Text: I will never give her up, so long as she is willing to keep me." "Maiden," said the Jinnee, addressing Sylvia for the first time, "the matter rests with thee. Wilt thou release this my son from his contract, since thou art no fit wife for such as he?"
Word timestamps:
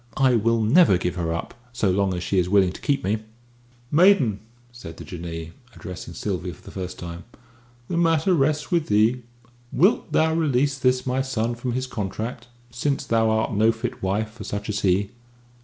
I 0.17 0.33
will 0.33 0.61
never 0.63 0.97
give 0.97 1.13
her 1.13 1.31
up, 1.31 1.53
so 1.73 1.91
long 1.91 2.15
as 2.15 2.23
she 2.23 2.39
is 2.39 2.49
willing 2.49 2.71
to 2.71 2.81
keep 2.81 3.03
me." 3.03 3.19
"Maiden," 3.91 4.39
said 4.71 4.97
the 4.97 5.03
Jinnee, 5.05 5.51
addressing 5.75 6.15
Sylvia 6.15 6.55
for 6.55 6.63
the 6.63 6.71
first 6.71 6.97
time, 6.97 7.23
"the 7.87 7.97
matter 7.97 8.33
rests 8.33 8.71
with 8.71 8.87
thee. 8.87 9.21
Wilt 9.71 10.11
thou 10.11 10.33
release 10.33 10.79
this 10.79 11.05
my 11.05 11.21
son 11.21 11.53
from 11.53 11.73
his 11.73 11.85
contract, 11.85 12.47
since 12.71 13.05
thou 13.05 13.29
art 13.29 13.53
no 13.53 13.71
fit 13.71 14.01
wife 14.01 14.31
for 14.31 14.43
such 14.43 14.69
as 14.69 14.79
he?" 14.79 15.11